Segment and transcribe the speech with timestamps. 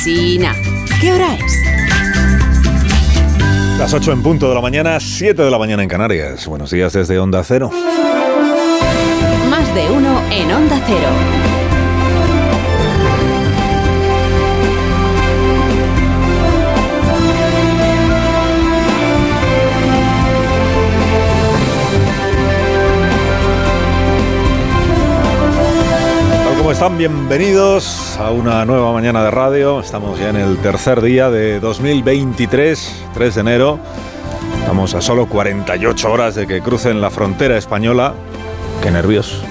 [0.00, 0.54] Alsina.
[0.98, 1.52] ¿Qué hora es?
[3.78, 6.46] Las 8 en punto de la mañana, 7 de la mañana en Canarias.
[6.46, 7.70] Buenos días desde Onda Cero.
[9.50, 11.49] Más de uno en Onda Cero.
[26.80, 26.96] Están?
[26.96, 29.80] Bienvenidos a una nueva mañana de radio.
[29.80, 33.78] Estamos ya en el tercer día de 2023, 3 de enero.
[34.60, 38.14] Estamos a solo 48 horas de que crucen la frontera española.
[38.82, 39.42] Qué nervios.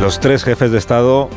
[0.00, 1.30] Los tres jefes de Estado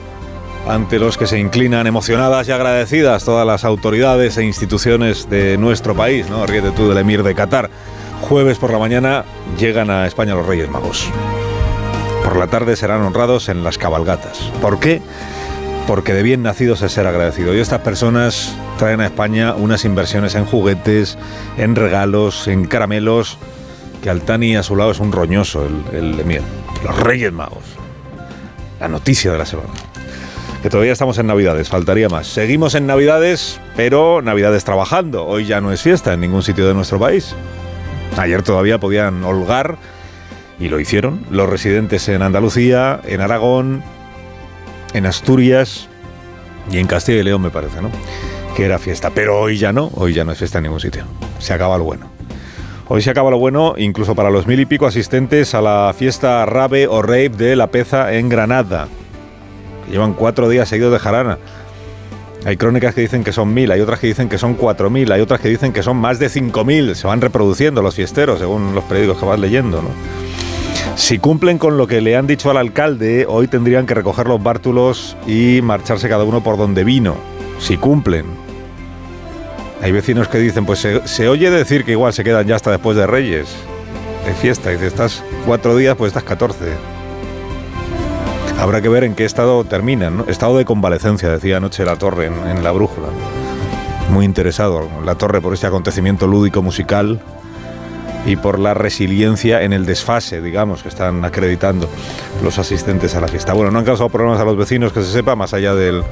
[0.67, 5.93] ante los que se inclinan emocionadas y agradecidas todas las autoridades e instituciones de nuestro
[5.93, 6.47] país, ¿no?
[6.47, 7.69] Ríete tú del emir de Qatar.
[8.21, 9.25] Jueves por la mañana
[9.59, 11.07] llegan a España los Reyes Magos.
[12.23, 14.39] Por la tarde serán honrados en las cabalgatas.
[14.61, 15.01] ¿Por qué?
[15.87, 17.53] Porque de bien nacidos es ser agradecido.
[17.53, 21.17] Y estas personas traen a España unas inversiones en juguetes,
[21.57, 23.37] en regalos, en caramelos,
[24.01, 26.41] que Altani a su lado es un roñoso, el, el emir.
[26.83, 27.63] Los Reyes Magos.
[28.79, 29.69] La noticia de la semana.
[30.61, 32.27] Que todavía estamos en Navidades, faltaría más.
[32.27, 35.25] Seguimos en Navidades, pero Navidades trabajando.
[35.25, 37.35] Hoy ya no es fiesta en ningún sitio de nuestro país.
[38.17, 39.77] Ayer todavía podían holgar
[40.63, 43.83] y lo hicieron los residentes en Andalucía, en Aragón,
[44.93, 45.89] en Asturias
[46.71, 47.89] y en Castilla y León, me parece, ¿no?
[48.55, 49.09] Que era fiesta.
[49.13, 51.03] Pero hoy ya no, hoy ya no es fiesta en ningún sitio.
[51.39, 52.09] Se acaba lo bueno.
[52.87, 56.45] Hoy se acaba lo bueno, incluso para los mil y pico asistentes a la fiesta
[56.45, 58.87] Rabe o Rape de La Peza en Granada.
[59.91, 61.39] Llevan cuatro días seguidos de jarana.
[62.45, 65.11] Hay crónicas que dicen que son mil, hay otras que dicen que son cuatro mil,
[65.11, 66.95] hay otras que dicen que son más de cinco mil.
[66.95, 70.32] Se van reproduciendo los fiesteros según los periódicos que vas leyendo, ¿no?
[70.95, 74.41] Si cumplen con lo que le han dicho al alcalde, hoy tendrían que recoger los
[74.41, 77.15] bártulos y marcharse cada uno por donde vino.
[77.59, 78.25] Si cumplen.
[79.81, 82.95] Hay vecinos que dicen, pues se, oye decir que igual se quedan ya hasta después
[82.95, 83.53] de Reyes,
[84.25, 84.69] de fiesta.
[84.69, 86.71] Dice, estás cuatro días, pues estás 14.
[88.59, 90.25] Habrá que ver en qué estado terminan, ¿no?
[90.27, 93.07] Estado de convalecencia, decía anoche La Torre en, en La Brújula.
[94.09, 97.19] Muy interesado La Torre por este acontecimiento lúdico musical
[98.25, 101.89] y por la resiliencia en el desfase, digamos, que están acreditando
[102.43, 103.53] los asistentes a la fiesta.
[103.53, 106.03] Bueno, no han causado problemas a los vecinos que se sepa, más allá del,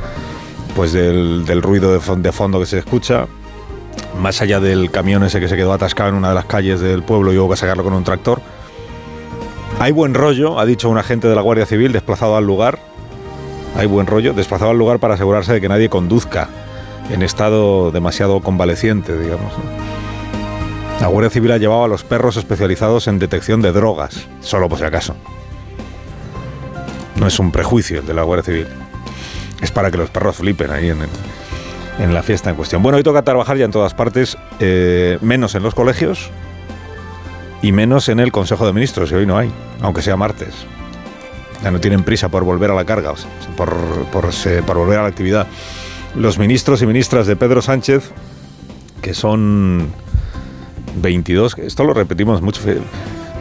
[0.75, 3.27] pues del, ruido de, fon- de fondo que se escucha,
[4.19, 7.01] más allá del camión ese que se quedó atascado en una de las calles del
[7.03, 8.41] pueblo y hubo que sacarlo con un tractor.
[9.79, 12.77] Hay buen rollo, ha dicho un agente de la Guardia Civil desplazado al lugar.
[13.77, 16.49] Hay buen rollo, desplazado al lugar para asegurarse de que nadie conduzca
[17.09, 19.53] en estado demasiado convaleciente, digamos.
[21.01, 24.77] La Guardia Civil ha llevado a los perros especializados en detección de drogas, solo por
[24.77, 25.15] si acaso.
[27.15, 28.67] No es un prejuicio el de la Guardia Civil.
[29.63, 32.83] Es para que los perros flipen ahí en, la fiesta en cuestión.
[32.83, 36.29] Bueno, hoy toca trabajar ya en todas partes, eh, menos en los colegios
[37.63, 39.51] y menos en el Consejo de Ministros, que hoy no hay,
[39.81, 40.53] aunque sea martes.
[41.63, 43.73] Ya no tienen prisa por volver a la carga, o sea, por,
[44.11, 45.47] por volver a la actividad.
[46.15, 48.11] Los ministros y ministras de Pedro Sánchez,
[49.01, 49.91] que son
[50.95, 52.61] 22, que esto lo repetimos mucho.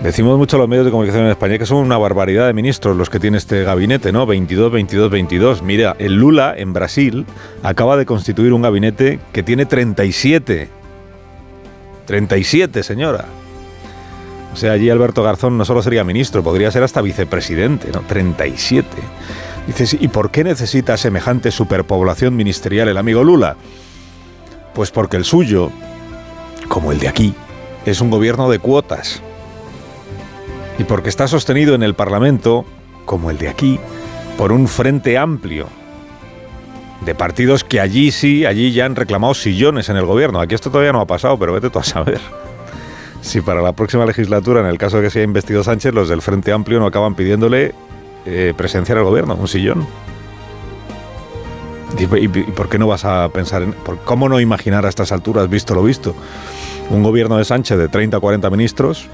[0.02, 2.96] Decimos mucho a los medios de comunicación en España que son una barbaridad de ministros
[2.96, 4.24] los que tiene este gabinete, ¿no?
[4.24, 5.62] 22, 22, 22.
[5.62, 7.26] Mira, el Lula en Brasil
[7.62, 10.68] acaba de constituir un gabinete que tiene 37.
[12.06, 13.26] 37, señora.
[14.54, 18.00] O sea, allí Alberto Garzón no solo sería ministro, podría ser hasta vicepresidente, ¿no?
[18.00, 18.88] 37.
[19.66, 23.56] Dices, ¿y por qué necesita semejante superpoblación ministerial el amigo Lula?
[24.74, 25.70] Pues porque el suyo,
[26.70, 27.34] como el de aquí,
[27.84, 29.20] es un gobierno de cuotas.
[30.78, 32.64] Y porque está sostenido en el Parlamento,
[33.04, 33.80] como el de aquí,
[34.38, 35.66] por un frente amplio
[37.04, 40.40] de partidos que allí sí, allí ya han reclamado sillones en el gobierno.
[40.40, 42.20] Aquí esto todavía no ha pasado, pero vete tú a saber.
[43.22, 46.22] Si para la próxima legislatura, en el caso de que sea investido Sánchez, los del
[46.22, 47.74] Frente Amplio no acaban pidiéndole
[48.24, 49.86] eh, presenciar el gobierno, un sillón.
[51.98, 53.74] ¿Y, por qué no vas a pensar en...
[54.04, 56.14] ¿Cómo no imaginar a estas alturas, visto lo visto?
[56.88, 59.06] Un gobierno de Sánchez de 30 o 40 ministros,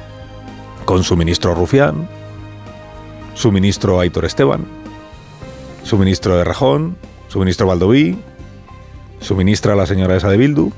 [0.84, 2.08] con su ministro Rufián,
[3.34, 4.64] su ministro Aitor Esteban,
[5.82, 6.96] su ministro de Rajón,
[7.28, 8.18] su ministro Baldoví,
[9.20, 10.72] su ministra la señora esa de Bildu.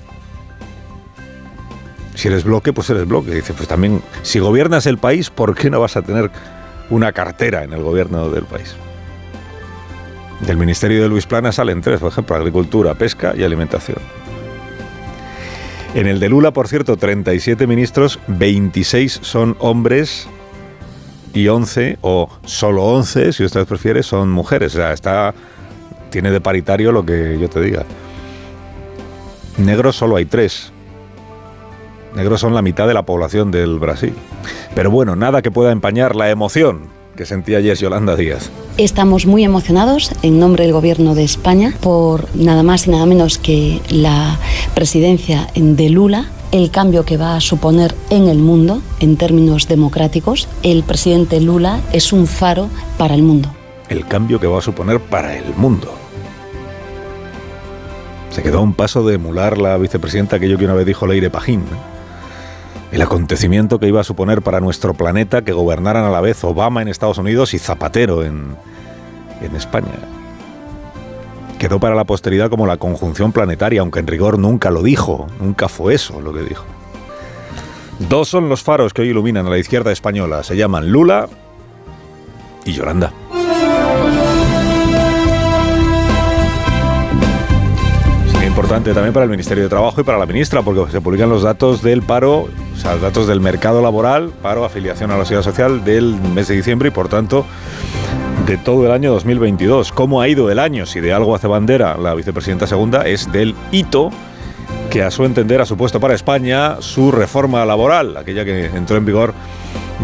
[2.15, 3.33] Si eres bloque, pues eres bloque.
[3.33, 6.31] Dice, pues también, si gobiernas el país, ¿por qué no vas a tener
[6.91, 8.75] una cartera en el gobierno del país?
[10.41, 13.99] Del ministerio de Luis Plana salen tres, por ejemplo, agricultura, pesca y alimentación.
[15.95, 20.29] En el de Lula, por cierto, 37 ministros, 26 son hombres
[21.35, 24.75] y 11, o solo 11, si usted prefiere, son mujeres.
[24.75, 25.35] O sea, está,
[26.11, 27.85] tiene de paritario lo que yo te diga.
[29.57, 30.73] Negros solo hay tres.
[32.15, 34.15] Negros son la mitad de la población del Brasil.
[34.75, 38.49] Pero bueno, nada que pueda empañar la emoción que sentía ayer Yolanda Díaz.
[38.77, 43.39] Estamos muy emocionados en nombre del Gobierno de España por nada más y nada menos
[43.39, 44.39] que la
[44.75, 50.49] presidencia de Lula el cambio que va a suponer en el mundo en términos democráticos.
[50.63, 53.51] El presidente Lula es un faro para el mundo.
[53.89, 55.93] El cambio que va a suponer para el mundo.
[58.31, 61.31] Se quedó a un paso de emular la vicepresidenta aquello que una vez dijo Leire
[61.31, 61.65] Pajín
[62.93, 66.83] el acontecimiento que iba a suponer para nuestro planeta que gobernaran a la vez Obama
[66.83, 68.57] en Estados Unidos y Zapatero en,
[69.43, 69.93] en España.
[71.59, 75.69] Quedó para la posteridad como la conjunción planetaria, aunque en rigor nunca lo dijo, nunca
[75.69, 76.65] fue eso lo que dijo.
[78.09, 81.29] Dos son los faros que hoy iluminan a la izquierda española, se llaman Lula
[82.65, 83.13] y Yolanda.
[88.59, 91.45] importante también para el Ministerio de Trabajo y para la ministra, porque se publican los
[91.45, 95.85] datos del paro, o sea, datos del mercado laboral, paro, afiliación a la seguridad social
[95.85, 97.45] del mes de diciembre y, por tanto,
[98.47, 99.91] de todo el año 2022.
[99.91, 100.87] ¿Cómo ha ido el año?
[100.87, 104.11] Si de algo hace bandera la vicepresidenta segunda, es del hito
[104.91, 109.05] que a su entender ha supuesto para España su reforma laboral, aquella que entró en
[109.05, 109.35] vigor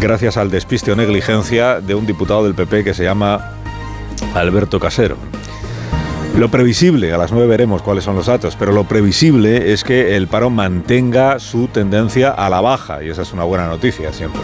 [0.00, 3.52] gracias al despiste o negligencia de un diputado del PP que se llama
[4.34, 5.16] Alberto Casero.
[6.36, 10.16] Lo previsible, a las 9 veremos cuáles son los datos, pero lo previsible es que
[10.16, 14.42] el paro mantenga su tendencia a la baja, y esa es una buena noticia siempre.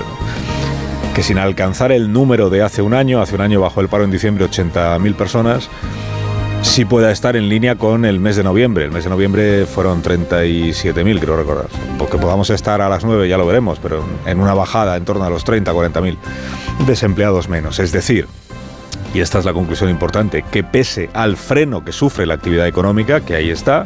[1.15, 4.05] Que sin alcanzar el número de hace un año, hace un año bajó el paro
[4.05, 5.69] en diciembre 80.000 personas,
[6.63, 8.85] sí pueda estar en línea con el mes de noviembre.
[8.85, 11.67] El mes de noviembre fueron 37.000, creo recordar.
[11.99, 15.25] Porque podamos estar a las 9 ya lo veremos, pero en una bajada en torno
[15.25, 16.17] a los 30, 40.000
[16.87, 17.81] desempleados menos.
[17.81, 18.29] Es decir,
[19.13, 23.21] y esta es la conclusión importante, que pese al freno que sufre la actividad económica,
[23.21, 23.85] que ahí está,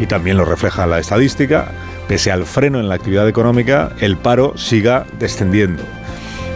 [0.00, 1.72] y también lo refleja la estadística,
[2.08, 5.82] pese al freno en la actividad económica, el paro siga descendiendo.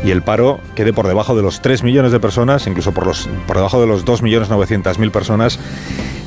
[0.05, 3.29] Y el paro quede por debajo de los 3 millones de personas, incluso por, los,
[3.47, 5.61] por debajo de los 2.900.000 personas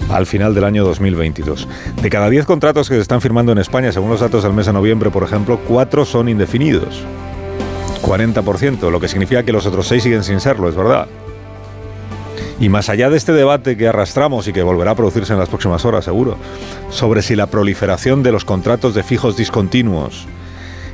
[0.10, 1.68] al final del año 2022.
[2.01, 4.68] De cada 10 contratos que se están firmando en España, según los datos del mes
[4.68, 7.04] de noviembre, por ejemplo, 4 son indefinidos.
[8.01, 11.07] 40%, lo que significa que los otros 6 siguen sin serlo, es verdad.
[12.60, 15.50] Y más allá de este debate que arrastramos y que volverá a producirse en las
[15.50, 16.38] próximas horas, seguro,
[16.90, 20.25] sobre si la proliferación de los contratos de fijos discontinuos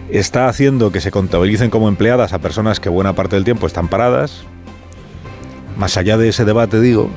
[0.10, 3.88] está haciendo que se contabilicen como empleadas a personas que buena parte del tiempo están
[3.88, 4.44] paradas,
[5.78, 7.10] más allá de ese debate, digo,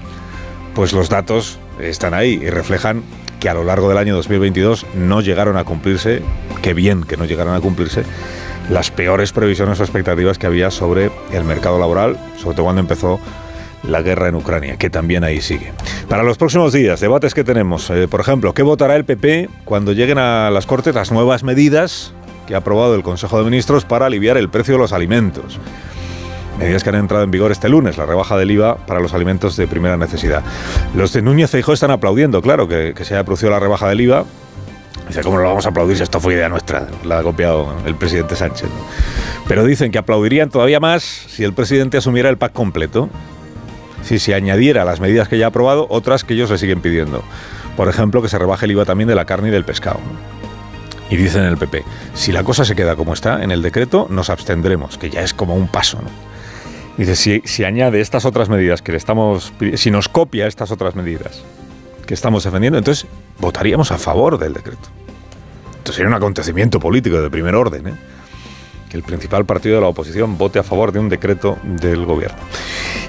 [0.74, 3.02] pues los datos están ahí y reflejan
[3.40, 6.22] que a lo largo del año 2022 no llegaron a cumplirse,
[6.62, 8.04] qué bien que no llegaron a cumplirse,
[8.70, 13.20] las peores previsiones o expectativas que había sobre el mercado laboral, sobre todo cuando empezó
[13.88, 15.72] la guerra en Ucrania, que también ahí sigue.
[16.08, 19.92] Para los próximos días, debates que tenemos, eh, por ejemplo, ¿qué votará el PP cuando
[19.92, 22.12] lleguen a las Cortes las nuevas medidas
[22.46, 25.58] que ha aprobado el Consejo de Ministros para aliviar el precio de los alimentos?
[26.58, 29.56] Medidas que han entrado en vigor este lunes, la rebaja del IVA para los alimentos
[29.56, 30.42] de primera necesidad.
[30.94, 34.24] Los de Núñez Feijó están aplaudiendo, claro, que, se haya producido la rebaja del IVA,
[35.08, 36.86] Dice, ¿cómo lo vamos a aplaudir si esto fue idea nuestra?
[37.04, 38.70] La ha copiado el presidente Sánchez.
[39.46, 43.10] Pero dicen que aplaudirían todavía más si el presidente asumiera el pack completo
[44.04, 46.80] si se añadiera a las medidas que ya ha aprobado otras que ellos le siguen
[46.80, 47.22] pidiendo.
[47.76, 50.00] Por ejemplo, que se rebaje el IVA también de la carne y del pescado.
[51.10, 54.06] Y dicen en el PP, si la cosa se queda como está en el decreto,
[54.10, 55.98] nos abstendremos, que ya es como un paso.
[56.96, 60.94] Dice, si, si añade estas otras medidas que le estamos si nos copia estas otras
[60.94, 61.42] medidas
[62.06, 63.06] que estamos defendiendo, entonces
[63.38, 64.88] votaríamos a favor del decreto.
[65.66, 67.88] Entonces sería un acontecimiento político de primer orden.
[67.88, 67.94] ¿eh?
[68.94, 72.38] El principal partido de la oposición vote a favor de un decreto del gobierno.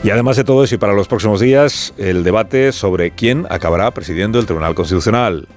[0.03, 3.91] Y además de todo eso, y para los próximos días, el debate sobre quién acabará
[3.91, 5.47] presidiendo el Tribunal Constitucional.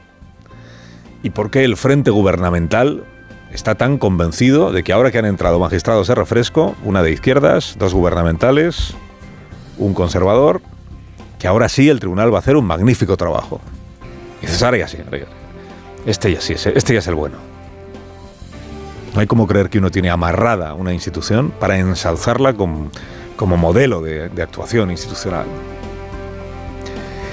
[1.22, 3.04] Y por qué el Frente Gubernamental
[3.52, 7.76] está tan convencido de que ahora que han entrado magistrados de refresco, una de izquierdas,
[7.78, 8.94] dos gubernamentales,
[9.78, 10.60] un conservador,
[11.38, 13.60] que ahora sí el tribunal va a hacer un magnífico trabajo.
[14.42, 14.98] Y ahora ya sí,
[16.06, 17.47] Este ya sí, este ya es el bueno.
[19.18, 22.88] No hay como creer que uno tiene amarrada una institución para ensalzarla como,
[23.56, 25.44] modelo de, actuación institucional.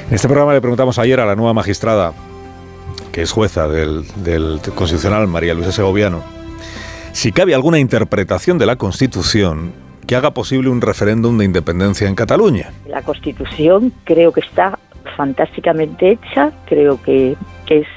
[0.09, 2.13] En este programa le preguntamos ayer a la nueva magistrada,
[3.11, 6.23] que es jueza del, del Constitucional, María Luisa Segoviano,
[7.11, 9.71] si cabe alguna interpretación de la Constitución
[10.07, 12.71] que haga posible un referéndum de independencia en Cataluña.
[12.87, 14.79] La Constitución creo que está
[15.15, 17.35] fantásticamente hecha, creo que,
[17.67, 17.87] que es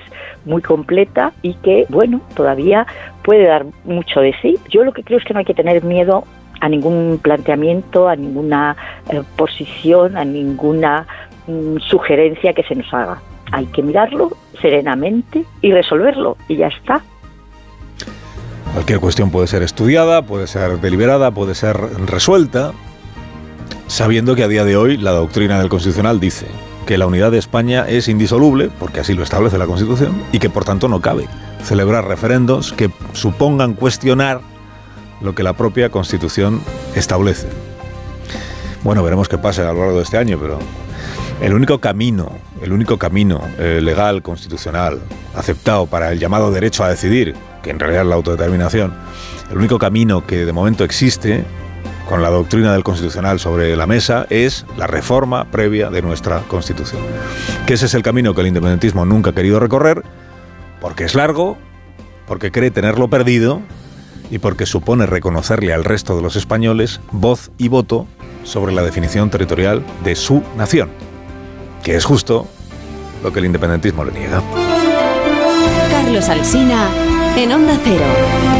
[0.45, 2.87] muy completa y que, bueno, todavía
[3.29, 4.57] puede dar mucho de sí.
[4.71, 6.25] Yo lo que creo es que no hay que tener miedo
[6.63, 8.75] a ningún planteamiento, a ninguna
[9.11, 11.07] eh, posición, a ninguna
[11.47, 13.21] mm, sugerencia que se nos haga.
[13.53, 14.31] hay que mirarlo
[14.63, 17.03] serenamente y resolverlo y ya está.
[18.73, 22.73] Cualquier cuestión puede ser estudiada, puede ser deliberada, puede ser resuelta,
[23.89, 26.47] sabiendo que a día de hoy la doctrina del Constitucional dice
[26.87, 30.49] que la unidad de España es indisoluble, porque así lo establece la Constitución, y que
[30.49, 31.27] por tanto no cabe
[31.63, 34.41] celebrar referendos que supongan cuestionar
[35.21, 36.61] lo que la propia Constitución
[36.95, 37.49] establece.
[38.85, 40.59] Bueno, veremos qué pasa a lo largo de este año, pero
[41.41, 45.01] el único camino, el único camino eh, legal, constitucional,
[45.35, 48.95] aceptado para el llamado derecho a decidir, que en realidad es la autodeterminación,
[49.51, 51.45] el único camino que de momento existe
[52.09, 57.03] con la doctrina del constitucional sobre la mesa es la reforma previa de nuestra Constitución.
[57.67, 60.03] Que ese es el camino que el independentismo nunca ha querido recorrer,
[60.81, 61.57] porque es largo,
[62.27, 63.63] porque cree tenerlo perdido
[64.31, 68.07] y porque supone reconocerle al resto de los españoles voz y voto
[68.45, 70.91] sobre la definición territorial de su nación,
[71.83, 72.47] que es justo
[73.23, 74.43] lo que el independentismo le niega.
[75.91, 76.89] Carlos Alsina
[77.37, 78.58] en Onda Cero.